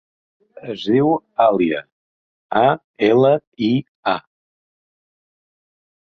[0.73, 1.09] Es diu
[1.43, 1.81] Alia:
[2.61, 2.63] a,
[3.09, 3.31] ela,
[3.67, 3.69] i,
[4.13, 4.15] a.